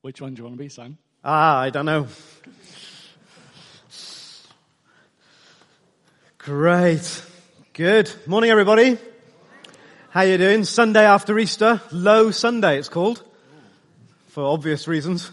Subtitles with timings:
[0.00, 0.96] Which one do you want to be, Sam?
[1.24, 2.06] Ah, I don't know.
[6.38, 7.24] Great.
[7.72, 8.12] Good.
[8.24, 8.96] Morning, everybody.
[10.10, 10.62] How you doing?
[10.62, 11.82] Sunday after Easter.
[11.90, 13.24] Low Sunday, it's called.
[14.28, 15.32] For obvious reasons.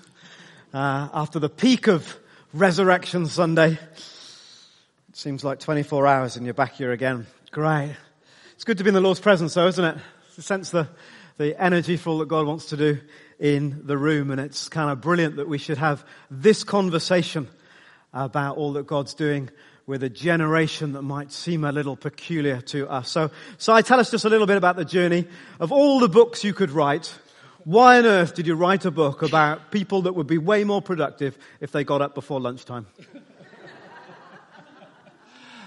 [0.73, 2.17] Uh, after the peak of
[2.51, 3.73] Resurrection Sunday.
[3.73, 7.27] It seems like 24 hours and you're back here again.
[7.51, 7.95] Great.
[8.55, 9.97] It's good to be in the Lord's presence though, isn't it?
[10.33, 10.89] To sense the,
[11.37, 12.97] the energy for all that God wants to do
[13.39, 14.31] in the room.
[14.31, 17.47] And it's kind of brilliant that we should have this conversation
[18.13, 19.49] about all that God's doing
[19.87, 23.09] with a generation that might seem a little peculiar to us.
[23.09, 25.27] So, so I tell us just a little bit about the journey
[25.59, 27.13] of all the books you could write.
[27.65, 30.81] Why on earth did you write a book about people that would be way more
[30.81, 32.87] productive if they got up before lunchtime?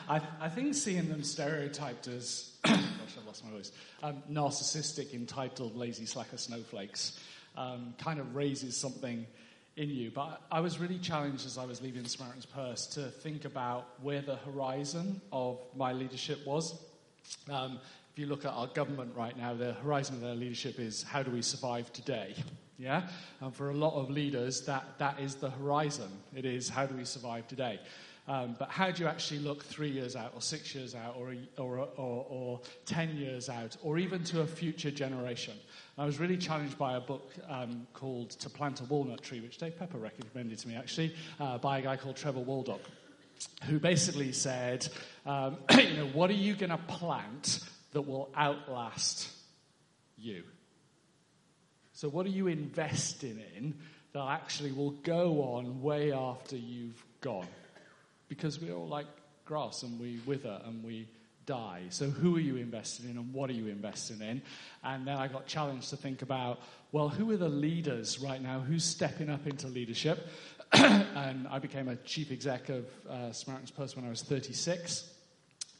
[0.09, 5.77] I, I, think seeing them stereotyped as, gosh, I've lost my voice, um, narcissistic, entitled,
[5.77, 7.21] lazy, slacker snowflakes
[7.59, 9.27] um, kind of raises something
[9.77, 10.11] in you.
[10.11, 14.23] But I was really challenged as I was leaving Samaritan's Purse to think about where
[14.23, 16.81] the horizon of my leadership was.
[17.51, 17.81] Um,
[18.13, 21.23] if you look at our government right now, the horizon of their leadership is how
[21.23, 22.35] do we survive today?
[22.79, 23.09] Yeah?
[23.41, 26.11] And for a lot of leaders, that, that is the horizon.
[26.35, 27.81] It is how do we survive today?
[28.29, 31.35] Um, but how do you actually look three years out, or six years out, or,
[31.57, 35.55] or, or, or, 10 years out, or even to a future generation?
[35.97, 39.57] I was really challenged by a book um, called To Plant a Walnut Tree, which
[39.57, 42.83] Dave Pepper recommended to me, actually, uh, by a guy called Trevor Waldock,
[43.65, 44.87] who basically said,
[45.25, 47.61] um, you know, what are you going to plant
[47.93, 49.31] that will outlast
[50.19, 50.45] you?
[51.95, 53.75] So, what are you investing in
[54.13, 57.49] that actually will go on way after you've gone?
[58.29, 59.07] Because we're all like
[59.45, 61.09] grass and we wither and we
[61.47, 61.85] die.
[61.89, 64.43] So, who are you investing in and what are you investing in?
[64.85, 66.61] And then I got challenged to think about,
[66.93, 68.61] well, who are the leaders right now?
[68.61, 70.29] Who's stepping up into leadership?
[70.73, 75.11] and I became a chief exec of uh, Samaritan's Purse when I was 36.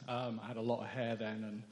[0.09, 1.63] Um, I had a lot of hair then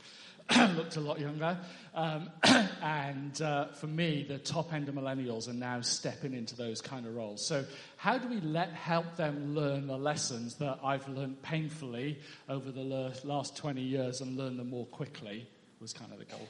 [0.49, 1.57] and looked a lot younger.
[1.95, 2.29] Um,
[2.83, 7.07] and uh, for me, the top end of millennials are now stepping into those kind
[7.07, 7.43] of roles.
[7.43, 7.65] So,
[7.97, 12.83] how do we let help them learn the lessons that I've learned painfully over the
[13.23, 15.47] last 20 years and learn them more quickly?
[15.81, 16.47] Was kind of the goal.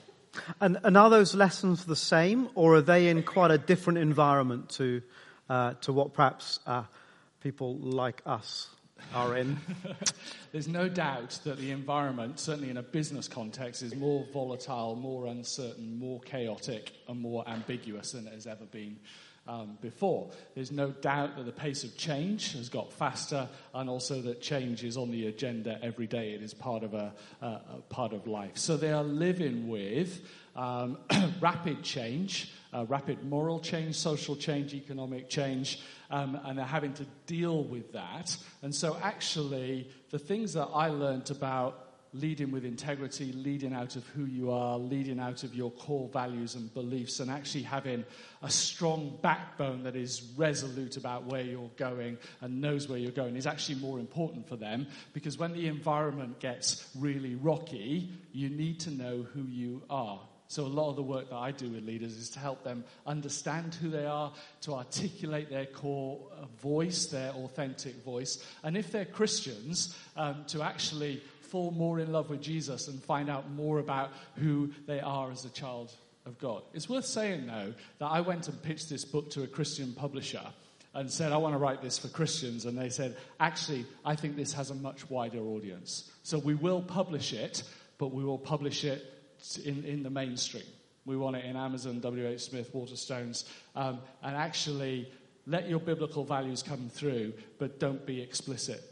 [0.59, 4.69] And, and are those lessons the same, or are they in quite a different environment
[4.71, 5.01] to
[5.49, 6.83] uh, to what perhaps uh,
[7.39, 8.67] people like us
[9.13, 9.57] are in.
[10.51, 15.27] There's no doubt that the environment, certainly in a business context, is more volatile, more
[15.27, 18.97] uncertain, more chaotic, and more ambiguous than it has ever been
[19.47, 20.29] um, before.
[20.55, 24.83] There's no doubt that the pace of change has got faster, and also that change
[24.83, 26.31] is on the agenda every day.
[26.31, 28.57] It is part of a, a, a part of life.
[28.57, 30.21] So they are living with
[30.55, 30.97] um,
[31.39, 35.79] rapid change, uh, rapid moral change, social change, economic change,
[36.09, 38.35] um, and they're having to deal with that.
[38.61, 44.05] And so, actually, the things that I learned about leading with integrity, leading out of
[44.07, 48.03] who you are, leading out of your core values and beliefs, and actually having
[48.41, 53.35] a strong backbone that is resolute about where you're going and knows where you're going
[53.35, 58.79] is actually more important for them because when the environment gets really rocky, you need
[58.79, 60.19] to know who you are.
[60.49, 62.85] So, a lot of the work that I do with leaders is to help them
[63.05, 64.31] understand who they are,
[64.61, 70.61] to articulate their core uh, voice, their authentic voice, and if they're Christians, um, to
[70.61, 75.31] actually fall more in love with Jesus and find out more about who they are
[75.31, 75.93] as a child
[76.25, 76.61] of God.
[76.73, 80.43] It's worth saying, though, that I went and pitched this book to a Christian publisher
[80.93, 82.65] and said, I want to write this for Christians.
[82.65, 86.11] And they said, actually, I think this has a much wider audience.
[86.23, 87.63] So we will publish it,
[87.97, 89.05] but we will publish it
[89.63, 90.63] in, in the mainstream.
[91.05, 95.09] We want it in Amazon, WH Smith, Waterstones, um, and actually
[95.45, 98.83] let your biblical values come through, but don't be explicit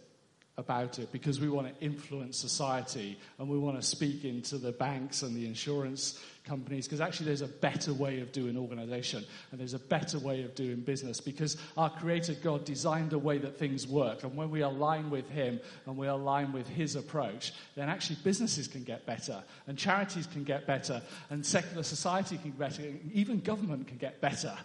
[0.57, 4.71] about it because we want to influence society and we want to speak into the
[4.71, 9.59] banks and the insurance companies because actually there's a better way of doing organization and
[9.59, 13.57] there's a better way of doing business because our creator God designed a way that
[13.57, 14.23] things work.
[14.23, 18.67] And when we align with him and we align with his approach then actually businesses
[18.67, 22.83] can get better and charities can get better and secular society can get better
[23.13, 24.55] even government can get better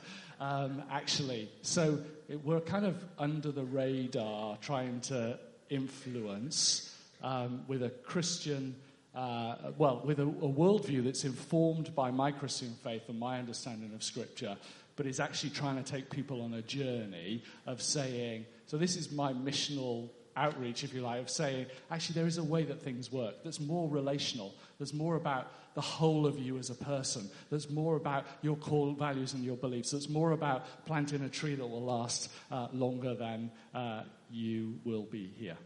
[0.40, 1.50] um, actually.
[1.62, 5.38] So it, we're kind of under the radar trying to
[5.68, 8.74] influence um, with a Christian,
[9.14, 13.92] uh, well, with a, a, worldview that's informed by my Christian faith and my understanding
[13.92, 14.56] of Scripture,
[14.94, 19.10] but is actually trying to take people on a journey of saying, so this is
[19.10, 23.10] my missional outreach, if you like, of saying, actually, there is a way that things
[23.10, 27.68] work that's more relational, that's more about the whole of you as a person, that's
[27.68, 31.66] more about your core values and your beliefs, that's more about planting a tree that
[31.66, 35.56] will last uh, longer than uh, you will be here.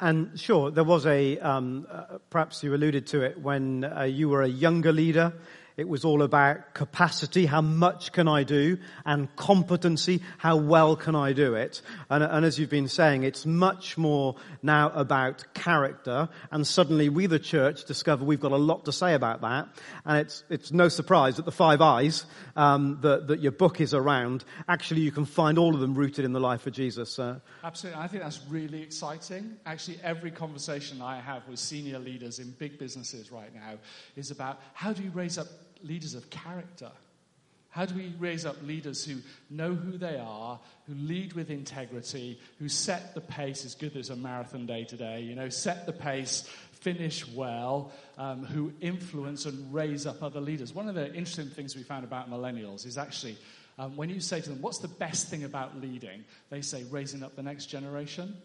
[0.00, 4.28] And sure, there was a, um, uh, perhaps you alluded to it when uh, you
[4.28, 5.32] were a younger leader.
[5.76, 11.14] It was all about capacity, how much can I do, and competency, how well can
[11.14, 11.80] I do it.
[12.10, 17.26] And, and, as you've been saying, it's much more now about character, and suddenly we,
[17.26, 19.68] the church, discover we've got a lot to say about that.
[20.04, 22.26] And it's, it's no surprise that the five I's
[22.56, 26.24] um, that, that your book is around, actually you can find all of them rooted
[26.24, 27.18] in the life of Jesus.
[27.18, 28.00] Uh, Absolutely.
[28.00, 29.56] I think that's really exciting.
[29.64, 33.78] Actually, every conversation I have with senior leaders in big businesses right now
[34.16, 35.46] is about how do you raise up
[35.82, 36.90] leaders of character?
[37.70, 39.16] How do we raise up leaders who
[39.48, 44.10] know who they are, who lead with integrity, who set the pace as good as
[44.10, 49.72] a marathon day today, you know, set the pace, finish well, um, who influence and
[49.72, 50.74] raise up other leaders?
[50.74, 53.38] One of the interesting things we found about millennials is actually
[53.78, 56.24] um, when you say to them, What's the best thing about leading?
[56.50, 58.36] They say, Raising up the next generation.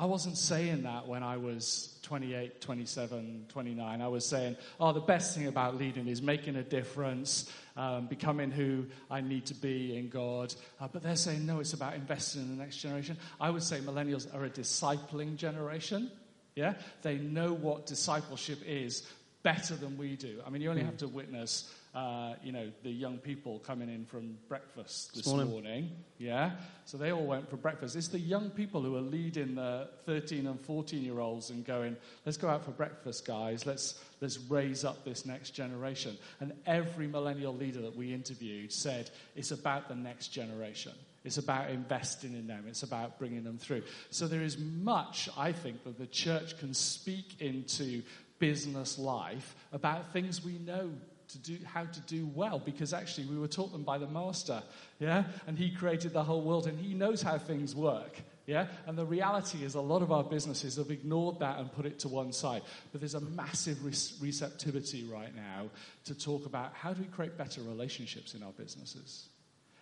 [0.00, 4.00] I wasn't saying that when I was 28, 27, 29.
[4.00, 8.50] I was saying, oh, the best thing about leading is making a difference, um, becoming
[8.50, 10.54] who I need to be in God.
[10.80, 13.18] Uh, but they're saying, no, it's about investing in the next generation.
[13.38, 16.10] I would say millennials are a discipling generation.
[16.56, 16.76] Yeah?
[17.02, 19.06] They know what discipleship is
[19.42, 20.40] better than we do.
[20.46, 20.86] I mean, you only mm.
[20.86, 25.50] have to witness uh, you know, the young people coming in from breakfast this morning.
[25.50, 25.90] morning.
[26.18, 26.52] Yeah?
[26.84, 27.96] So they all went for breakfast.
[27.96, 31.96] It's the young people who are leading the 13 and 14 year olds and going,
[32.24, 33.66] let's go out for breakfast, guys.
[33.66, 36.16] Let's, let's raise up this next generation.
[36.38, 40.92] And every millennial leader that we interviewed said it's about the next generation.
[41.24, 42.64] It's about investing in them.
[42.68, 43.82] It's about bringing them through.
[44.10, 48.02] So there is much, I think, that the church can speak into
[48.40, 50.90] business life about things we know
[51.28, 54.62] to do, how to do well because actually we were taught them by the master,
[54.98, 55.24] yeah?
[55.46, 58.66] And he created the whole world and he knows how things work, yeah?
[58.86, 62.00] And the reality is a lot of our businesses have ignored that and put it
[62.00, 62.62] to one side.
[62.90, 65.70] But there's a massive receptivity right now
[66.06, 69.28] to talk about how do we create better relationships in our businesses?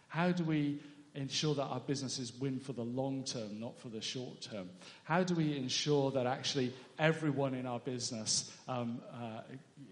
[0.09, 0.81] How do we
[1.15, 4.69] ensure that our businesses win for the long term, not for the short term?
[5.05, 9.41] How do we ensure that actually everyone in our business um, uh,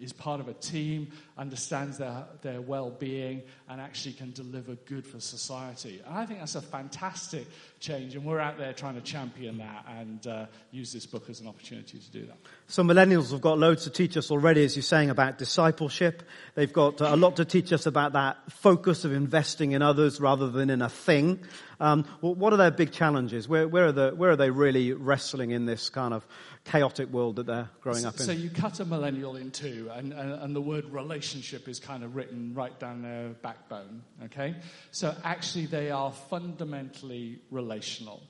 [0.00, 5.06] is part of a team, understands their, their well being, and actually can deliver good
[5.06, 6.02] for society.
[6.04, 7.46] And I think that's a fantastic
[7.80, 11.40] change, and we're out there trying to champion that and uh, use this book as
[11.40, 12.36] an opportunity to do that.
[12.66, 16.22] So, millennials have got loads to teach us already, as you're saying, about discipleship.
[16.54, 20.20] They've got uh, a lot to teach us about that focus of investing in others
[20.20, 21.40] rather than in a thing.
[21.80, 23.48] Um, well, what are their big challenges?
[23.48, 26.26] Where, where, are the, where are they really wrestling in this kind of
[26.64, 28.26] chaotic world that they're growing so, up in?
[28.26, 32.02] So you cut a millennial in two, and, and, and, the word relationship is kind
[32.02, 34.54] of written right down their backbone, okay?
[34.90, 38.22] So actually, they are fundamentally relational.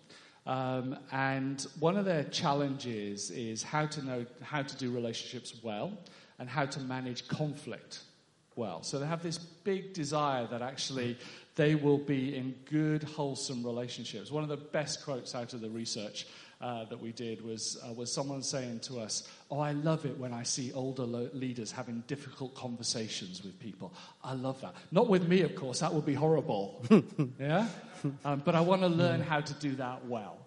[0.47, 5.93] Um, and one of their challenges is how to know how to do relationships well
[6.39, 8.01] and how to manage conflict
[8.55, 8.83] well.
[8.83, 11.19] So they have this big desire that actually
[11.57, 14.31] they will be in good, wholesome relationships.
[14.31, 16.27] One of the best quotes out of the research
[16.61, 20.17] uh, that we did was, uh, was someone saying to us, Oh, I love it
[20.19, 23.93] when I see older lo- leaders having difficult conversations with people.
[24.23, 24.75] I love that.
[24.91, 26.85] Not with me, of course, that would be horrible.
[27.41, 27.69] yeah?
[28.25, 30.39] Um, but I want to learn how to do that well.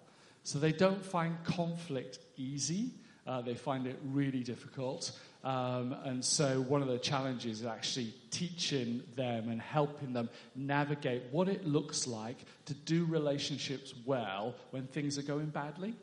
[0.44, 2.90] So they don't find conflict easy,
[3.26, 5.12] uh, they find it really difficult.
[5.42, 11.22] Um, and so, one of the challenges is actually teaching them and helping them navigate
[11.30, 15.94] what it looks like to do relationships well when things are going badly.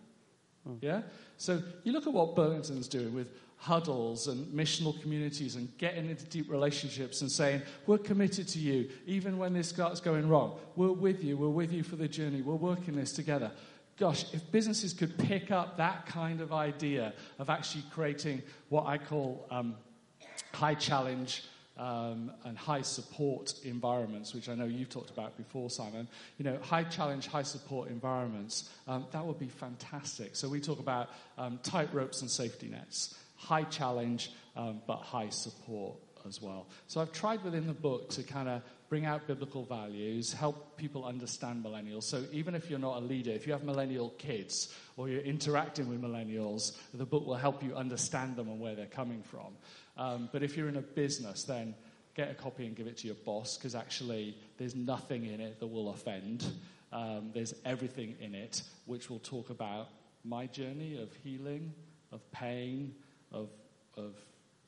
[0.68, 0.78] Mm.
[0.82, 1.02] Yeah?
[1.38, 6.26] So, you look at what Burlington's doing with huddles and missional communities and getting into
[6.26, 10.58] deep relationships and saying, We're committed to you, even when this starts going wrong.
[10.76, 13.52] We're with you, we're with you for the journey, we're working this together
[13.98, 18.98] gosh, if businesses could pick up that kind of idea of actually creating what I
[18.98, 19.76] call um,
[20.54, 21.44] high challenge
[21.78, 26.58] um, and high support environments, which I know you've talked about before, Simon, you know,
[26.62, 30.36] high challenge, high support environments, um, that would be fantastic.
[30.36, 35.30] So we talk about um, tight ropes and safety nets, high challenge, um, but high
[35.30, 35.96] support
[36.28, 36.68] as well.
[36.88, 41.06] So I've tried within the book to kind of bring out biblical values, help people
[41.06, 42.04] understand millennials.
[42.04, 45.90] So even if you're not a leader, if you have millennial kids or you're interacting
[45.90, 49.58] with millennials, the book will help you understand them and where they're coming from.
[49.98, 51.76] Um, but if you're in a business, then
[52.16, 55.60] get a copy and give it to your boss because actually there's nothing in it
[55.60, 56.46] that will offend.
[56.94, 59.90] Um, there's everything in it, which will talk about
[60.24, 61.74] my journey of healing,
[62.12, 62.96] of pain,
[63.32, 63.50] of,
[63.98, 64.16] of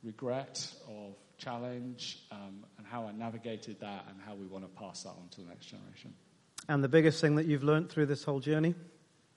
[0.03, 5.03] regret, of challenge, um, and how I navigated that, and how we want to pass
[5.03, 6.13] that on to the next generation.
[6.67, 8.75] And the biggest thing that you've learned through this whole journey?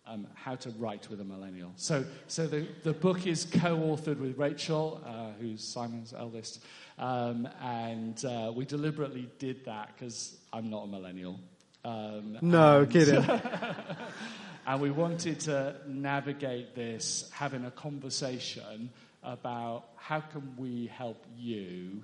[0.04, 1.73] Um, how to write with a millennial.
[1.76, 6.62] So, so the, the book is co authored with Rachel, uh, who's Simon's eldest.
[6.99, 11.38] Um, and uh, we deliberately did that because I'm not a millennial.
[11.85, 13.25] Um, no, and, kidding.
[14.66, 18.90] and we wanted to navigate this, having a conversation
[19.22, 22.02] about how can we help you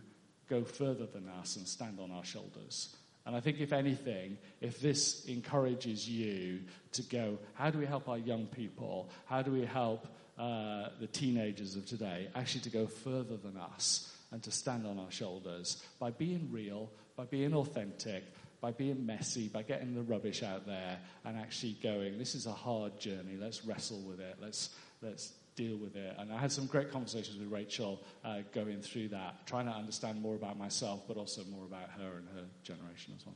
[0.48, 2.96] go further than us and stand on our shoulders.
[3.26, 6.60] And I think, if anything, if this encourages you
[6.92, 9.10] to go, how do we help our young people?
[9.26, 10.06] How do we help
[10.38, 14.98] uh, the teenagers of today actually to go further than us and to stand on
[14.98, 18.24] our shoulders by being real, by being authentic,
[18.60, 22.52] by being messy, by getting the rubbish out there and actually going, this is a
[22.52, 24.70] hard journey, let's wrestle with it, let's,
[25.02, 26.14] let's deal with it.
[26.18, 30.22] And I had some great conversations with Rachel uh, going through that, trying to understand
[30.22, 33.34] more about myself, but also more about her and her generation as well.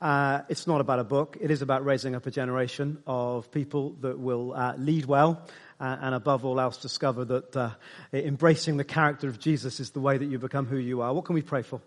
[0.00, 1.38] Uh, it's not about a book.
[1.40, 5.42] It is about raising up a generation of people that will uh, lead well
[5.80, 7.70] uh, and, above all else, discover that uh,
[8.12, 11.12] embracing the character of Jesus is the way that you become who you are.
[11.12, 11.80] What can we pray for?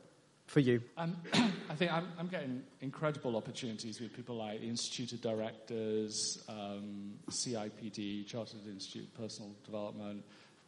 [0.51, 0.81] For you?
[0.98, 1.15] Um,
[1.70, 7.13] I think I'm, I'm, getting incredible opportunities with people like the Institute of Directors, um,
[7.29, 10.22] CIPD, Chartered Institute of Personal Development,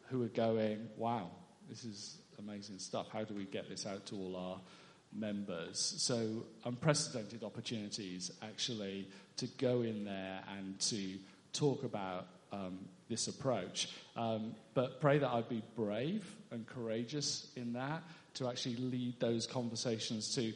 [0.08, 1.30] who are going, wow,
[1.70, 3.08] this is amazing stuff.
[3.12, 4.62] How do we get this out to all our
[5.14, 5.96] members?
[5.98, 11.18] So, unprecedented opportunities actually to go in there and to
[11.52, 13.90] talk about um, this approach.
[14.16, 18.02] Um, but pray that I'd be brave and courageous in that
[18.36, 20.54] to actually lead those conversations to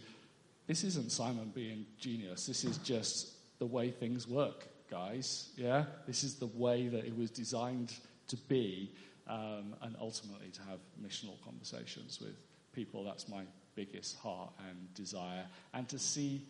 [0.68, 2.46] this isn't Simon being genius.
[2.46, 5.50] This is just the way things work, guys.
[5.56, 5.86] Yeah?
[6.06, 7.94] This is the way that it was designed
[8.28, 8.92] to be,
[9.28, 12.36] um, and ultimately to have missional conversations with
[12.74, 13.06] people.
[13.06, 13.44] That's my
[13.76, 15.46] biggest heart and desire.
[15.74, 16.46] And to see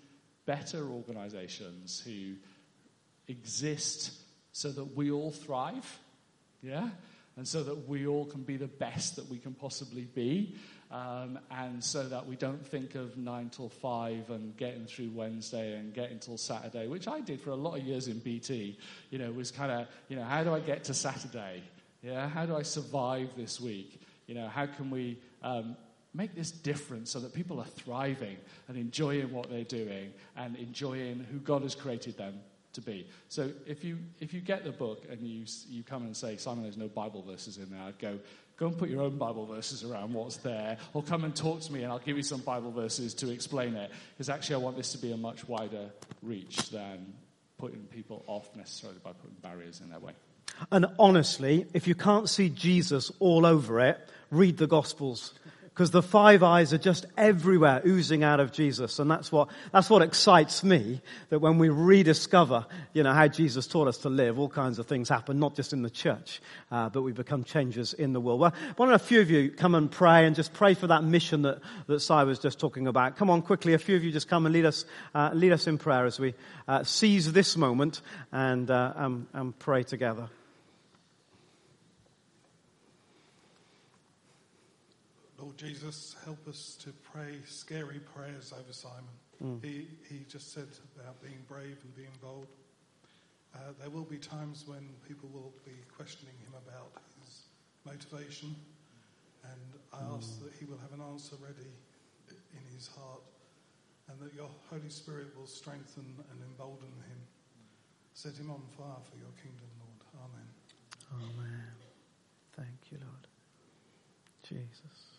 [0.47, 2.33] better organizations who
[3.27, 4.13] exist
[4.51, 5.99] so that we all thrive.
[6.63, 6.89] Yeah?
[7.37, 10.55] And so that we all can be the best that we can possibly be.
[10.89, 15.77] Um, and so that we don't think of nine till five and getting through Wednesday
[15.77, 18.79] and getting till Saturday, which I did for a lot of years in BT.
[19.11, 21.61] You know, was kind of, you know, how do I get to Saturday?
[22.01, 24.01] Yeah, how do I survive this week?
[24.27, 25.75] You know, how can we um,
[26.13, 31.25] make this difference so that people are thriving and enjoying what they're doing and enjoying
[31.31, 32.39] who God has created them
[32.77, 33.07] to be.
[33.27, 36.63] So if you if you get the book and you you come and say, Simon,
[36.63, 38.19] there's no Bible verses in there, I'd go,
[38.55, 41.73] go and put your own Bible verses around what's there, or come and talk to
[41.73, 43.91] me and I'll give you some Bible verses to explain it.
[44.13, 45.89] Because actually, I want this to be a much wider
[46.21, 47.13] reach than
[47.57, 50.13] putting people off necessarily by putting barriers in their way.
[50.71, 53.97] And honestly, if you can't see Jesus all over it,
[54.31, 55.33] read the Gospels
[55.77, 58.97] because the five I's are just everywhere oozing out of Jesus.
[58.97, 63.67] And that's what, that's what excites me, that when we rediscover, you know, how Jesus
[63.67, 66.41] taught us to live, all kinds of things happen, not just in the church,
[66.71, 68.39] uh, but we become changers in the world.
[68.39, 71.03] Well, why don't a few of you come and pray and just pray for that
[71.03, 73.15] mission that, that Si was just talking about.
[73.15, 75.67] Come on quickly, a few of you just come and lead us, uh, lead us
[75.67, 76.33] in prayer as we
[76.67, 80.27] uh, seize this moment and, uh, and, and pray together.
[85.47, 89.15] Lord Jesus, help us to pray scary prayers over Simon.
[89.41, 89.63] Mm.
[89.63, 90.67] He, he just said
[90.99, 92.47] about being brave and being bold.
[93.55, 96.91] Uh, there will be times when people will be questioning him about
[97.23, 97.43] his
[97.85, 98.53] motivation,
[99.45, 100.17] and I mm.
[100.17, 101.71] ask that he will have an answer ready
[102.27, 103.23] in his heart,
[104.09, 107.23] and that your Holy Spirit will strengthen and embolden him.
[108.15, 110.27] Set him on fire for your kingdom, Lord.
[110.27, 111.31] Amen.
[111.39, 111.71] Amen.
[112.51, 113.27] Thank you, Lord.
[114.43, 115.16] Jesus.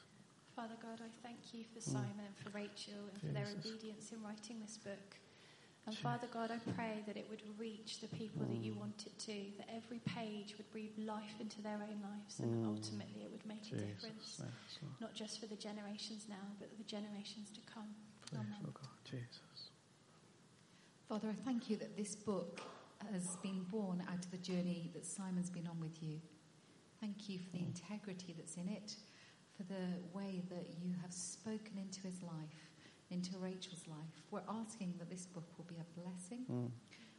[0.58, 1.92] Father God, I thank you for mm.
[1.94, 5.14] Simon and for Rachel and for their obedience in writing this book.
[5.86, 8.82] And Father God, I pray that it would reach the people that you mm.
[8.82, 12.74] want it to, that every page would breathe life into their own lives, and mm.
[12.74, 13.78] ultimately it would make Jesus.
[13.78, 14.42] a difference,
[15.00, 17.94] not just for the generations now, but for the generations to come.
[18.26, 18.58] Praise Amen.
[18.74, 19.70] God, Jesus.
[21.08, 22.60] Father, I thank you that this book
[23.12, 26.18] has been born out of the journey that Simon's been on with you.
[27.00, 28.96] Thank you for the integrity that's in it
[29.58, 32.70] for the way that you have spoken into his life,
[33.10, 34.22] into Rachel's life.
[34.30, 36.46] We're asking that this book will be a blessing.
[36.50, 36.70] Mm.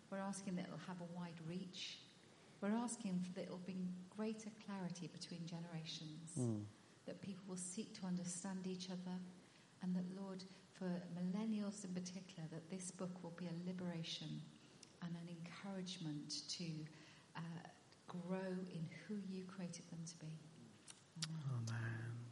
[0.09, 1.99] We're asking that it'll have a wide reach.
[2.61, 6.61] We're asking that it'll bring greater clarity between generations, mm.
[7.05, 9.17] that people will seek to understand each other,
[9.83, 10.43] and that, Lord,
[10.73, 14.41] for millennials in particular, that this book will be a liberation
[15.01, 16.65] and an encouragement to
[17.35, 17.39] uh,
[18.07, 20.33] grow in who you created them to be.
[21.27, 21.69] Amen.
[21.69, 22.28] Yes,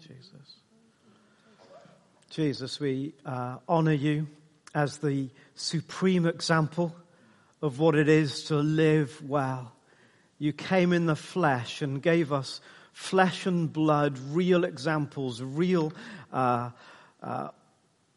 [0.00, 0.56] Jesus.
[2.30, 4.26] Jesus, we uh, honor you
[4.74, 6.94] as the supreme example
[7.60, 9.72] of what it is to live well.
[10.38, 12.60] You came in the flesh and gave us
[12.92, 15.92] flesh and blood, real examples, real
[16.32, 16.70] uh,
[17.22, 17.48] uh,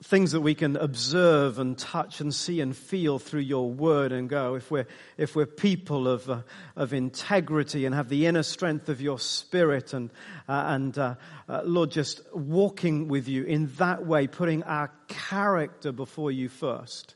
[0.03, 4.29] things that we can observe and touch and see and feel through your word and
[4.29, 4.55] go.
[4.55, 4.87] If we're,
[5.17, 6.41] if we're people of, uh,
[6.75, 10.11] of integrity and have the inner strength of your spirit and,
[10.49, 11.15] uh, and uh,
[11.47, 17.15] uh Lord, just walking with you in that way, putting our character before you first,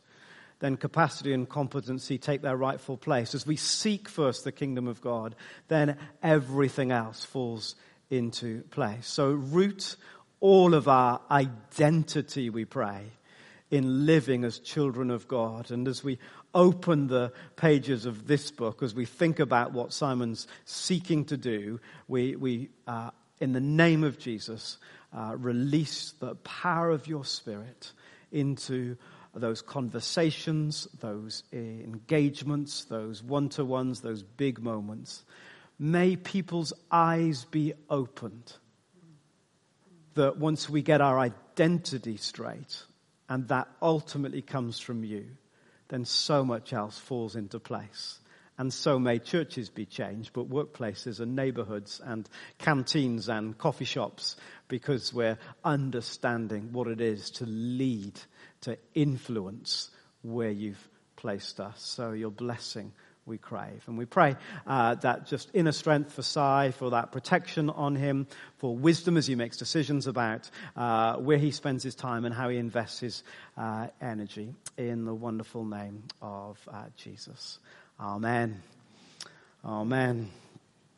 [0.59, 3.36] then capacity and competency take their rightful place.
[3.36, 5.36] As we seek first the kingdom of God,
[5.67, 7.75] then everything else falls
[8.09, 9.07] into place.
[9.07, 9.95] So root
[10.39, 13.01] all of our identity, we pray,
[13.69, 15.72] in living as children of God.
[15.72, 16.17] And as we
[16.53, 21.79] open the pages of this book, as we think about what Simon's seeking to do,
[22.08, 24.77] we, we uh, in the name of Jesus,
[25.13, 27.91] uh, release the power of your Spirit
[28.31, 28.98] into
[29.34, 35.24] those conversations, those engagements, those one to ones, those big moments.
[35.77, 38.53] May people's eyes be opened
[40.16, 42.84] that once we get our identity straight,
[43.28, 45.25] and that ultimately comes from you,
[45.89, 48.20] then so much else falls into place.
[48.58, 54.36] And so may churches be changed, but workplaces and neighborhoods and canteens and coffee shops,
[54.68, 58.20] because we're understanding what it is to lead,
[58.62, 59.89] to influence
[60.24, 61.82] where you've placed us.
[61.82, 62.92] So your blessing
[63.26, 63.84] we crave.
[63.88, 64.36] And we pray
[64.66, 69.28] uh, that just inner strength for Si, for that protection on him, for wisdom as
[69.28, 73.24] he makes decisions about uh, where he spends his time and how he invests his
[73.58, 74.54] uh, energy.
[74.78, 77.60] In the wonderful name of uh, Jesus.
[78.00, 78.62] Amen.
[79.64, 80.30] Amen.